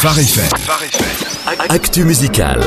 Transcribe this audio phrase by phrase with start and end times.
[0.00, 0.46] Phare FM.
[1.70, 2.60] Actu musical.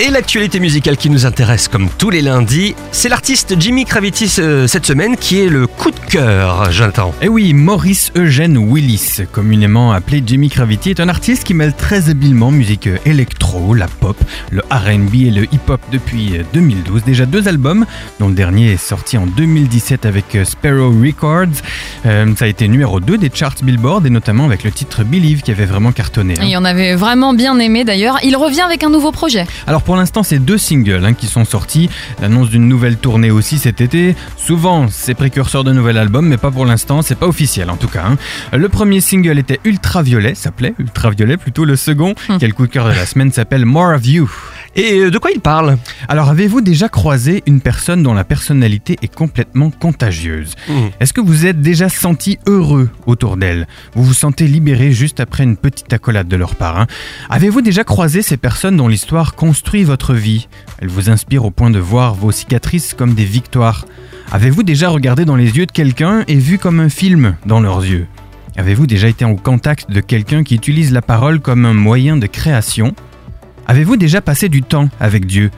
[0.00, 4.66] Et l'actualité musicale qui nous intéresse comme tous les lundis, c'est l'artiste Jimmy Kravitz euh,
[4.66, 7.12] cette semaine qui est le coup de cœur, j'entends.
[7.22, 12.08] Eh oui, Maurice Eugène Willis, communément appelé Jimmy Kravitz, est un artiste qui mêle très
[12.08, 14.16] habilement musique électro, la pop,
[14.52, 17.02] le R&B et le hip-hop depuis 2012.
[17.02, 17.84] Déjà deux albums,
[18.20, 21.62] dont le dernier est sorti en 2017 avec Sparrow Records.
[22.06, 25.42] Euh, ça a été numéro 2 des charts Billboard et notamment avec le titre Believe
[25.42, 26.34] qui avait vraiment cartonné.
[26.38, 26.44] hein.
[26.46, 28.18] Et on avait vraiment bien aimé d'ailleurs.
[28.22, 29.46] Il revient avec un nouveau projet.
[29.66, 31.90] Alors pour l'instant, c'est deux singles hein, qui sont sortis.
[32.22, 34.14] L'annonce d'une nouvelle tournée aussi cet été.
[34.36, 37.02] Souvent, c'est précurseur de nouvel album, mais pas pour l'instant.
[37.02, 38.04] C'est pas officiel en tout cas.
[38.06, 38.16] hein.
[38.56, 41.64] Le premier single était Ultraviolet, s'appelait Ultraviolet plutôt.
[41.64, 44.30] Le second, quel coup de cœur de la semaine, s'appelle More of You.
[44.76, 45.76] Et euh, de quoi il parle?
[46.08, 50.54] Alors, avez-vous déjà croisé une personne dont la personnalité est complètement contagieuse?
[50.68, 50.90] Mhm.
[51.00, 53.66] Est-ce que vous êtes déjà senti heureux autour d'elle?
[53.94, 56.86] Vous vous sentez libéré juste après une petite accolade de leur part hein?
[57.30, 60.48] Avez-vous déjà croisé ces personnes dont l'histoire construit votre vie?
[60.80, 63.86] Elles vous inspirent au point de voir vos cicatrices comme des victoires.
[64.32, 65.83] Avez-vous déjà regardé dans les yeux de quelqu'un
[66.28, 68.06] et vu comme un film dans leurs yeux.
[68.56, 72.26] Avez-vous déjà été en contact de quelqu'un qui utilise la parole comme un moyen de
[72.26, 72.94] création?
[73.66, 75.50] Avez-vous déjà passé du temps avec Dieu?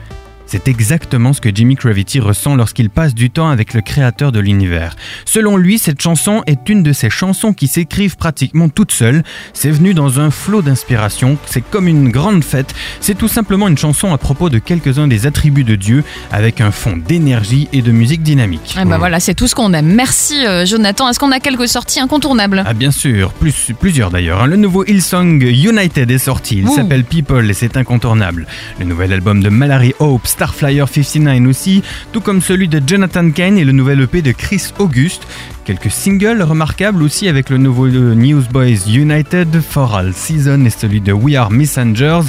[0.47, 4.39] C'est exactement ce que Jimmy Kravitz ressent lorsqu'il passe du temps avec le créateur de
[4.39, 4.95] l'univers.
[5.25, 9.23] Selon lui, cette chanson est une de ces chansons qui s'écrivent pratiquement toutes seules.
[9.53, 12.73] C'est venu dans un flot d'inspiration, c'est comme une grande fête.
[13.01, 16.71] C'est tout simplement une chanson à propos de quelques-uns des attributs de Dieu avec un
[16.71, 18.75] fond d'énergie et de musique dynamique.
[18.81, 19.93] Et bah voilà, c'est tout ce qu'on aime.
[19.93, 21.09] Merci euh, Jonathan.
[21.09, 24.41] Est-ce qu'on a quelques sorties incontournables Ah bien sûr, plus, plusieurs d'ailleurs.
[24.43, 24.47] hein.
[24.47, 28.47] Le nouveau Hillsong United est sorti, il s'appelle People et c'est incontournable.
[28.79, 31.81] Le nouvel album de Mallory Hope, Starflyer 59 aussi,
[32.13, 35.27] tout comme celui de Jonathan Kane et le nouvel EP de Chris Auguste.
[35.65, 41.01] Quelques singles remarquables aussi avec le nouveau euh, Newsboys United, For All Season et celui
[41.01, 42.21] de We Are Messengers.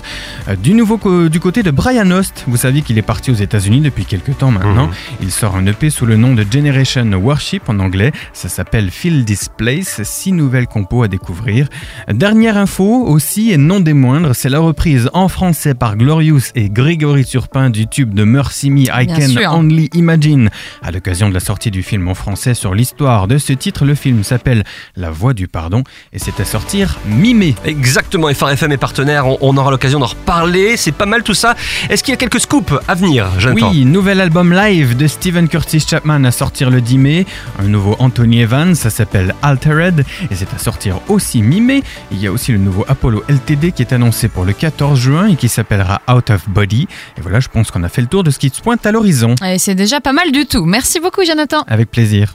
[0.49, 0.99] Euh, Du nouveau
[1.29, 4.51] du côté de Brian Host, vous savez qu'il est parti aux États-Unis depuis quelques temps
[4.51, 4.87] maintenant.
[4.89, 4.93] Mhm.
[5.23, 8.11] Il sort un EP sous le nom de Generation Worship en anglais.
[8.33, 10.03] Ça s'appelle Feel This Place.
[10.03, 11.69] Six nouvelles compos à découvrir.
[12.11, 16.71] Dernière info aussi et non des moindres, c'est la reprise en français par Glorious et
[16.71, 19.53] Grégory Turpin du tube de Mercy Me I Bien Can sûr.
[19.53, 20.51] Only Imagine.
[20.85, 23.97] À l'occasion de la sortie du film en français sur l'histoire de ce titre, le
[23.97, 24.63] film s'appelle
[24.95, 25.83] La Voix du Pardon
[26.13, 27.57] et c'est à sortir mi-mai.
[27.65, 31.35] Exactement, FR FM est partenaire, on, on aura l'occasion d'en reparler, c'est pas mal tout
[31.35, 31.57] ça.
[31.91, 35.49] Est-ce qu'il y a quelques scoops à venir, Jonathan Oui, nouvel album live de Steven
[35.49, 37.27] Curtis Chapman à sortir le 10 mai.
[37.59, 41.83] Un nouveau Anthony Evans, ça s'appelle Altered et c'est à sortir aussi mi-mai.
[42.13, 45.27] Il y a aussi le nouveau Apollo LTD qui est annoncé pour le 14 juin
[45.27, 46.87] et qui s'appellera Out of Body.
[47.17, 48.93] Et voilà, je pense qu'on a fait le tour de ce qui se pointe à
[48.93, 49.35] l'horizon.
[49.45, 50.65] Et c'est déjà pas mal du tout.
[50.65, 51.65] Merci beaucoup Jonathan.
[51.67, 52.33] Avec plaisir.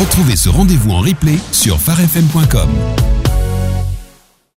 [0.00, 3.13] Retrouvez ce rendez-vous en replay sur pharefm.com.